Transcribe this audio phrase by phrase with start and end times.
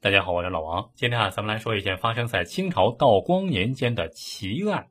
[0.00, 0.90] 大家好，我是老王。
[0.94, 4.88] 今天啊，咱们来说一件发生在清朝道光年间的奇案。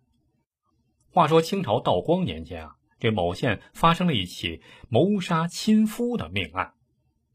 [1.10, 6.73] 话说清朝道光年间啊，这某县发生了一起谋杀亲夫的命案。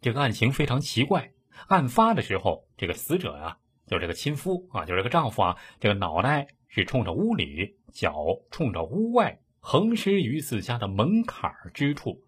[0.00, 1.32] 这个案情非常奇怪。
[1.66, 8.14] 案发的时候，这个死者呀，就是这个亲夫啊，就是这个丈夫啊，这个脑袋是冲着屋里，脚
[8.52, 12.22] 冲着屋外，横尸于自家的门槛儿之处。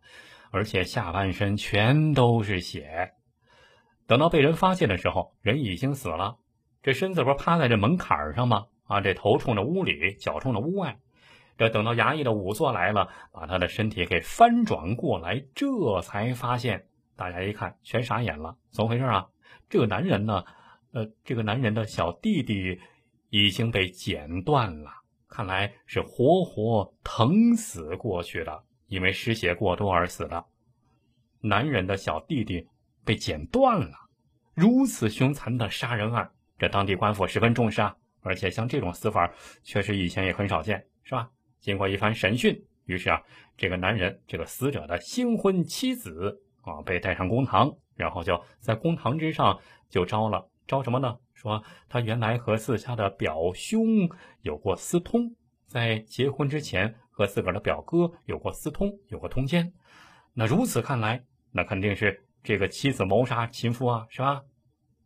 [0.50, 3.12] 而且下半身全都是血，
[4.06, 6.36] 等到被人发现的时候，人已经死了。
[6.82, 8.66] 这身子不是趴在这门槛上吗？
[8.86, 10.98] 啊，这头冲着屋里，脚冲着屋外。
[11.56, 16.86] 这等到衙役的仵作来了，把他的身体给翻转过来，这才发现。
[17.16, 19.28] 大家一看，全傻眼了，怎么回事啊？
[19.68, 20.42] 这个男人呢？
[20.92, 22.80] 呃，这个男人的小弟弟
[23.28, 24.90] 已经被剪断了，
[25.28, 28.64] 看来是活活疼死过去的。
[28.90, 30.44] 因为失血过多而死的
[31.40, 32.66] 男人的小弟弟
[33.04, 33.96] 被剪断了，
[34.52, 36.28] 如此凶残的杀人案，
[36.58, 37.96] 这当地官府十分重视啊！
[38.20, 41.30] 而且像这种死法，确实以前也很少见，是吧？
[41.60, 43.22] 经过一番审讯，于是啊，
[43.56, 51.16] 这个男人，这个死者的新婚妻子啊，被带上公堂，然后就在公堂之上就招了，招什么呢？
[51.32, 54.10] 说他原来和自家的表兄
[54.42, 55.36] 有过私通，
[55.70, 56.94] 在结婚之前。
[57.12, 59.74] 和自个儿的表哥有过私通，有过通奸，
[60.32, 64.40] 那如此看来，那肯定是这个妻子谋杀亲夫啊，是吧？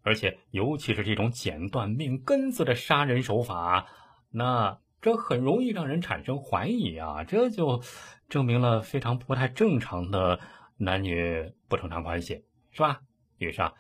[0.03, 3.89] 而且尤其是这种剪断命根子的杀人手法，
[4.31, 7.83] 那这很容易让人产生怀疑啊，这就
[8.28, 10.39] 证明了非常不太正常的
[10.77, 13.01] 男女不正常关系，是吧？
[13.39, 13.75] 于是啊，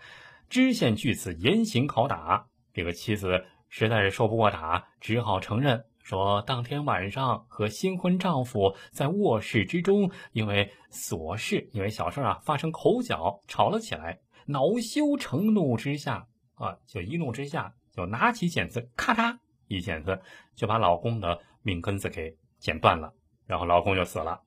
[0.48, 5.84] 知县据此严刑拷打，这个妻子实在是受不过打，只好承认。
[6.04, 14.20] 说当天晚上和新婚丈夫在卧室之中，因为琐事，因为小事啊，发生口角，吵了起来。
[14.46, 20.20] 恼羞成怒之下啊，就一怒之下就拿起剪子，咔嚓一剪子
[20.54, 23.10] 就把老公的命根子给剪断了，
[23.46, 24.38] 然后老公就死了。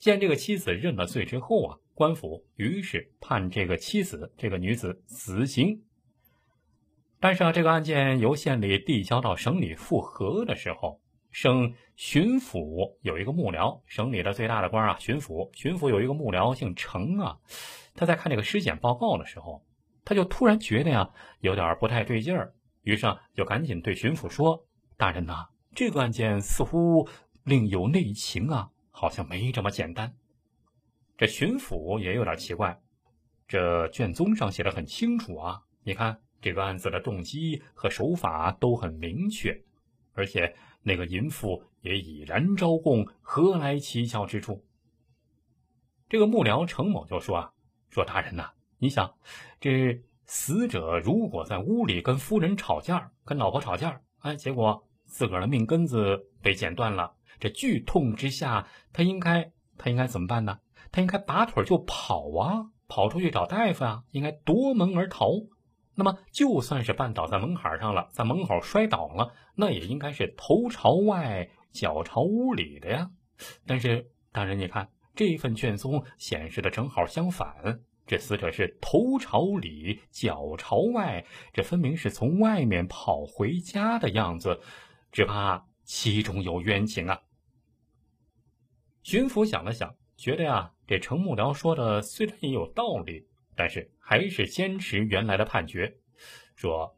[0.00, 5.80] 见这个妻子认了罪之后啊，官府于是判这个妻子这个女子死刑。
[7.24, 17.38] 但是啊，这个案件由县里递交到省里复核的时候，省巡抚有一个幕僚，省里的最大的官啊，巡抚，巡抚有一个幕僚姓程啊，
[17.94, 19.64] 他在看这个尸检报告的时候，
[20.04, 21.08] 他就突然觉得呀，
[21.40, 22.52] 有点不太对劲儿，
[22.82, 24.62] 于是啊，就赶紧对巡抚说
[24.98, 27.08] ：“大人呐，这个案件似乎
[27.44, 30.14] 另有内情啊，好像没这么简单。”
[31.16, 32.78] 这巡抚也有点奇怪，
[33.48, 36.20] 这卷宗上写的很清楚啊，你看。
[36.44, 39.58] 这个案子的动机和手法都很明确，
[40.12, 44.62] 而且那个淫妇也已然招供，何来蹊跷之处？
[46.06, 47.52] 这个幕僚程某就说：“啊，
[47.88, 49.14] 说大人呐，你想，
[49.58, 60.58] 这死者如果在屋里跟夫人吵架，跟老婆吵架，哎，结果自个儿的命根子被剪断了，这剧痛之下，他应该他应该怎么办呢？
[60.92, 65.30] 他应该拔腿就跑啊，跑出去找大夫啊，应该夺门而逃。”
[65.96, 73.10] 那么，就算是绊倒在门槛上了，在门口摔倒了，那也应该是头朝外，脚朝屋里的呀。
[73.64, 84.60] 但是，大人，你看这份卷宗显示的正好相反，这死者是头朝里，脚朝外，这分明是从外面跑回家的样子，
[85.12, 87.20] 只怕其中有冤情啊。
[89.04, 93.28] 巡抚想了想，觉得呀，这程幕僚说的虽然也有道理。
[93.56, 95.96] 但是还是坚持原来的判决，
[96.56, 96.96] 说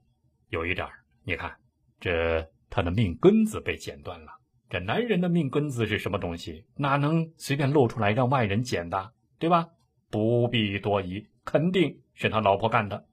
[0.49, 0.89] 有一点
[1.25, 1.57] 你看，
[2.01, 4.33] 这他的命根子被剪断了。
[4.69, 6.65] 这男人的命根子是什么东西？
[6.77, 9.69] 哪能随便露出来让外人剪的，对吧？
[10.11, 13.07] 不必多疑，肯定是他老婆干的。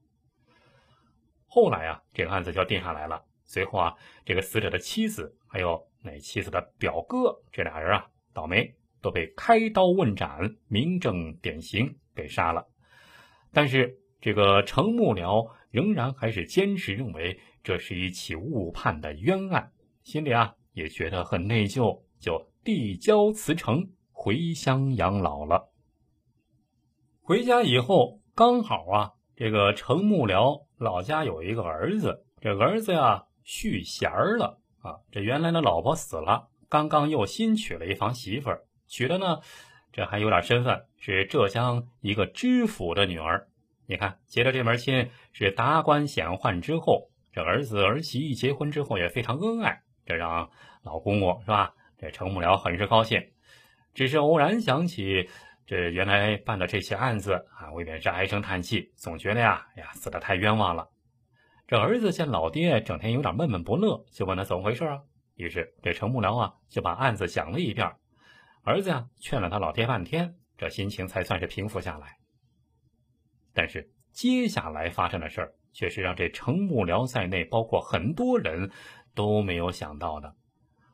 [1.47, 3.23] 后来啊，这个案子就定下来了。
[3.45, 3.93] 随后啊，
[4.25, 12.67] 这个死者的妻子还有那妻子的表哥，这俩人啊，倒霉都被开刀问斩，明正典刑给杀了。
[13.53, 19.71] 但是这个程幕僚仍然还是坚持认为这是一起误判的冤案，
[20.03, 25.71] 心里啊也觉得很内疚，就递交辞呈回乡养老了。
[27.21, 39.39] 回家以后，刚好啊，这个程幕僚老家有一个儿子，这儿子呀续弦了啊，这原来的老婆死了，刚刚又新娶了一房媳妇儿，娶的呢。
[39.93, 43.47] 这还有点身份，是浙江一个知府的女儿。
[43.85, 50.49] 你看，结了这门亲，是达官显宦之后，这儿子儿媳一结婚之后也非常恩爱，这让
[50.81, 51.73] 老公公是吧？
[51.97, 53.23] 这程幕僚很是高兴。
[53.93, 55.29] 只是偶然想起
[55.67, 60.89] 这原来办的这起案子啊，未免是唉声叹气，总觉得呀，哎呀，死的太冤枉了。
[61.67, 65.01] 这儿子见老爹整天有点闷闷不乐，就问他怎么回事啊。
[65.35, 67.91] 于是这程幕僚啊就把案子讲了一遍，
[68.63, 72.17] 儿子呀劝了他老爹半天，这心情才算是平复下来。
[73.53, 78.71] 但是接下来发生的事儿，却是让这程幕僚在内，包括很多人
[79.13, 80.35] 都没有想到的。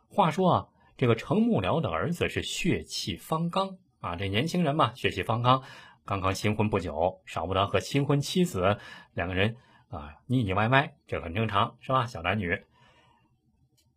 [0.10, 0.68] 话说啊，
[0.98, 5.62] 这个程幕僚的儿子是血气方刚啊，这年轻人嘛，血气方刚，
[6.06, 8.80] 刚刚新婚不久，少不得和新婚妻子
[9.13, 9.56] 两个人
[9.89, 12.07] 啊腻腻歪歪，这很正常，是吧？
[12.07, 12.63] 小男女。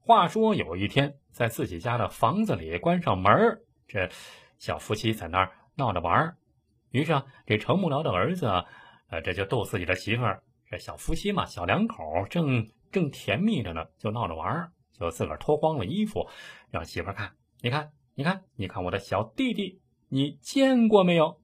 [0.05, 3.33] 话说有一天，在自己家的房子里关上门
[3.89, 4.09] 这
[4.59, 6.37] 小夫妻在那儿闹着玩
[6.91, 8.47] 于是啊，这程木僚的儿子，
[9.09, 10.43] 呃，这就逗自己的媳妇儿。
[10.71, 16.29] 这小夫妻嘛，小两口正正甜蜜着呢，就闹着玩就自个儿脱光了衣服，
[16.71, 17.33] 让媳妇儿看。
[17.61, 21.41] 你看，你看，你看我的小弟弟，你见过没有？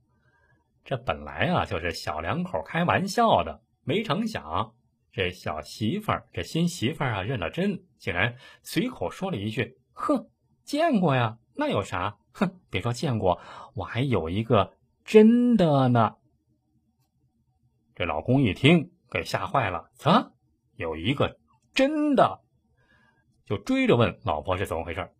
[0.85, 4.75] 这本来啊就是小两口开玩笑的，没成想。
[5.11, 10.31] 这小媳妇儿，这新媳妇儿啊，认了真，竟然随口说了一句：“哼，
[10.63, 12.19] 见过呀，那有啥？
[12.33, 13.41] 哼，别说见过，
[13.75, 14.75] 我还有一个
[15.05, 16.15] 真的呢。”
[17.97, 20.31] 这老公一听，给吓坏了，啊，
[20.77, 21.41] 有一个
[21.75, 22.41] 真的，
[23.45, 25.11] 就追着问老婆是怎么回事。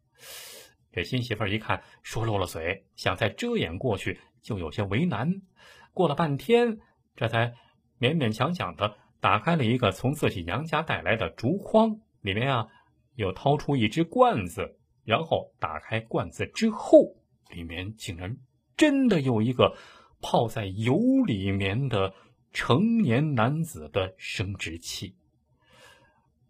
[0.93, 5.43] 这新媳妇儿一看说漏了嘴，想再遮掩过去，就有些为难。
[5.93, 6.79] 过了半天，
[7.17, 7.55] 这才
[7.99, 8.95] 勉勉强强的。
[9.21, 12.69] 打开了一个从自己娘家带来的竹筐，里面啊，
[13.19, 17.17] 又掏出一只罐子，然后打开罐子之后，
[17.51, 18.37] 里面竟然
[18.77, 19.77] 真的有一个
[20.23, 22.15] 泡在油里面的
[22.53, 25.17] 成年男子的生殖器。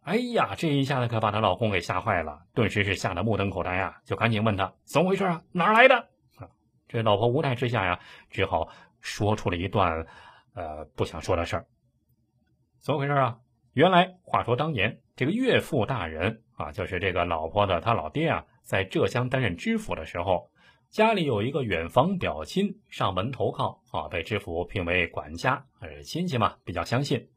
[0.03, 6.11] 哎呀，这一下子可把她老公给吓坏了，顿时是吓得目瞪口呆呀，就赶紧问他怎么回事啊，哪来的？
[6.87, 7.99] 这老婆无奈之下呀，
[8.29, 8.69] 只好
[9.01, 10.07] 说出了一段
[10.53, 11.67] 呃不想说的事儿。
[12.79, 13.41] 怎么回事啊？
[13.79, 20.51] 原来话说当年这个岳父大人啊，就是这个老婆的他老爹啊，在浙江担任知府的时候，
[20.91, 27.29] 家里有一个远房表亲上门投靠啊，被知府聘为管家，呃，亲戚嘛比较相信。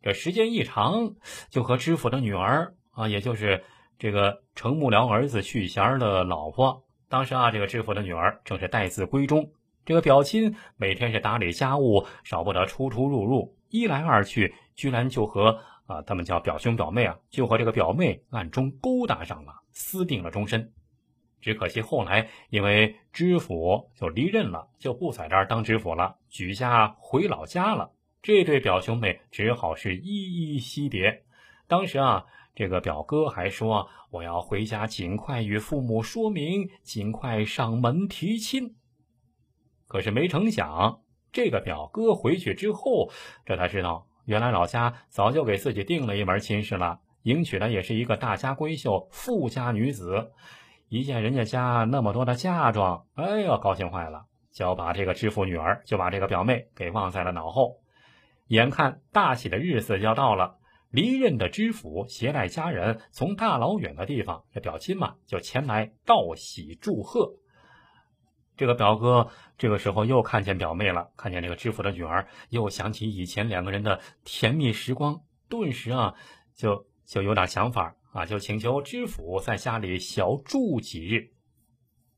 [0.00, 1.14] 这时间一长，
[1.50, 3.62] 就和知府的女儿啊，也就是
[3.98, 9.50] 这个程幕僚儿子续弦的老婆，当时啊，这个知府的女儿正是待字闺中，
[9.86, 14.52] 这个表亲每天是打理家务，少不得出出入入，一来二去。
[14.74, 20.72] 居然就和啊，他们叫表兄表妹啊，就和这个表妹暗中勾搭上了，私定了终身。
[21.40, 27.92] 只可惜后来因为知府就离任了，就不在这儿当知府了，举家回老家了。
[28.20, 31.22] 这对表兄妹只好是依依惜别。
[31.68, 32.24] 当时啊，
[32.56, 38.74] 这个表哥还说我要回家尽快与父母说明，尽快上门提亲。
[39.88, 41.00] 可是没成想，
[41.32, 43.10] 这个表哥回去之后，
[43.44, 44.06] 这才知道。
[44.24, 50.32] 原来老家早就给自己定了一门亲事了，迎娶的也是一个大家闺秀、富家女子。
[50.88, 57.80] 一见人家家那么多的嫁妆，哎呦，高兴坏了，就把这个知府女儿，就把这个表妹给忘在了脑后。
[58.48, 60.56] 眼看大喜的日子就要到了，
[60.90, 67.32] 离任的知府携带家人从大老远的地方，这表亲嘛，就前来道喜祝贺。
[68.56, 76.14] 这个表哥这个时候又看见表妹了，看见这个知府的女儿，又想起以前两个人的甜蜜时光，顿时啊，
[76.54, 81.30] 就就有点想法啊，就请求知府在家里小住几日。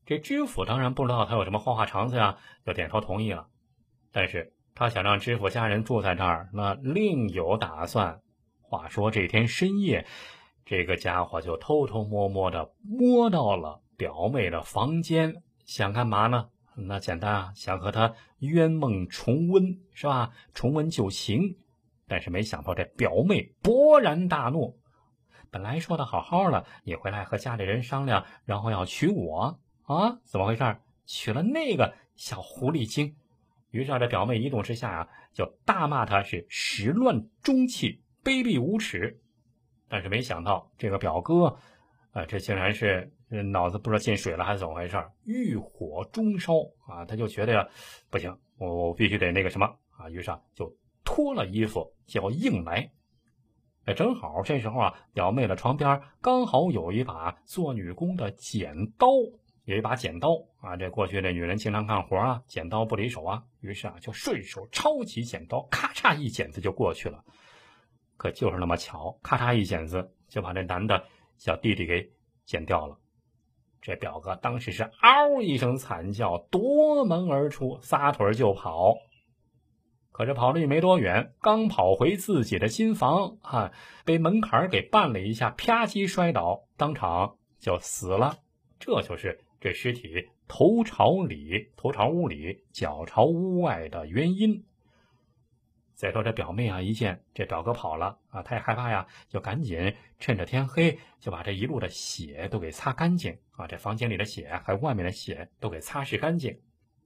[0.06, 3.48] 这知府当然不知道他有什么花花肠子呀，就点头同意了。
[4.10, 8.20] 但是他想让知府家人住在这儿，那另有打算。
[8.62, 10.06] 话说这天深夜，
[10.64, 15.42] 这个家伙就偷偷摸摸的摸到了表妹的房间。
[15.68, 16.48] 想干嘛呢？
[16.74, 20.32] 那简单啊，想和他冤梦重温，是吧？
[20.54, 21.58] 重温旧情。
[22.06, 24.80] 但是没想到这表妹勃然大怒，
[25.50, 30.18] 本来说的好好的，你回来和家里人商量，然后要娶我啊？
[30.24, 30.78] 怎么回事？
[31.04, 33.14] 娶了那个小狐狸精？
[33.70, 39.20] 于是啊，这表妹一怒之下啊，就大骂他是始乱终弃、卑鄙无耻。
[39.86, 41.58] 但是没想到这个表哥，
[42.12, 43.12] 啊，这竟然是。
[43.30, 46.54] 这脑子不知道进水了还是怎么回事欲火中烧
[46.86, 47.04] 啊！
[47.04, 47.70] 他就觉得，
[48.08, 50.08] 不行，我我必须得那个什么啊！
[50.08, 52.90] 于是啊，就脱了衣服就要硬来。
[53.84, 59.08] 哎，正好这时候啊，表妹的床边刚好有一把做女工的剪刀，
[59.64, 60.30] 有一把剪刀
[60.60, 60.76] 啊。
[60.76, 63.42] 这过去这女人经常干活啊，剪刀不离手啊。
[63.60, 67.22] 于是啊，就顺手抄起剪刀，咔嚓一剪子就过去了。
[68.16, 71.04] 可就是那么巧，咔嚓一剪子就把这男的
[71.36, 72.10] 小弟弟给
[72.46, 72.98] 剪掉了。
[73.80, 78.96] 这表哥当时是嗷一声惨叫，夺门而出，撒腿就跑。
[80.10, 83.72] 可是跑了也没多远，刚跑回自己的新房啊，
[84.04, 88.38] 被门槛给绊了一下，啪叽摔倒，当场就死了。
[88.80, 94.64] 这就是这尸体头朝里，头朝屋里，脚朝屋外的原因。
[95.98, 106.60] 再说这表妹啊，一见这表哥跑了啊，她也害怕呀，就赶紧趁着天黑就把这一路的血都给擦干净啊，这房间里的血还有外面的血都给擦拭干净。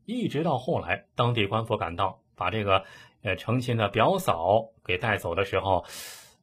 [0.04, 2.20] 一直到后来，当地官府赶到。
[2.34, 2.84] 把这个
[3.22, 5.84] 呃成亲的表嫂给带走的时候，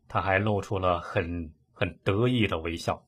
[0.08, 3.06] 他还露出了很很得意的微笑。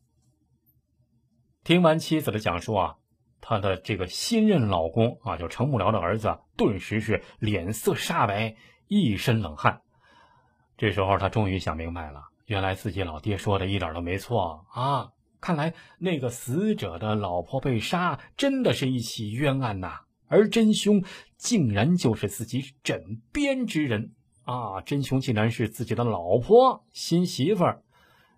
[1.63, 2.97] 听完妻子的讲述啊，
[3.39, 8.55] 他的这个新任老公啊，就程木辽的儿子，顿时是脸色煞白，
[8.99, 9.81] 一身冷汗。
[10.77, 15.09] 这时候他终于想明白了，原来自己老爹说的一点都没错啊！
[15.39, 20.01] 看来那个死者的老婆被杀，真的是一起冤案呐。
[20.27, 21.01] 而真凶
[21.37, 24.11] 竟然就是自己枕边之人
[24.43, 24.81] 啊！
[24.81, 27.63] 真凶竟然是自己的老婆新媳妇，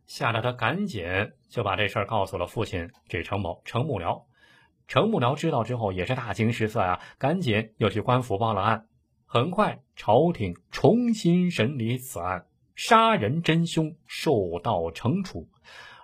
[0.05, 1.03] 吓得他赶紧
[1.50, 4.24] 就把这事儿告诉了父亲这程某程幕僚。
[4.88, 8.86] 程幕僚知道之后也是大惊失色呀，赶紧又去官府报了案。
[9.33, 15.49] 很快，朝廷重新审理此案，杀人真凶受到惩处，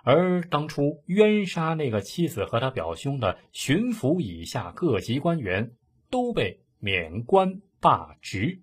[0.02, 5.70] 而当初冤杀那个妻子和他表兄的巡抚以下各级官员。
[6.10, 8.60] 都被免官罢职。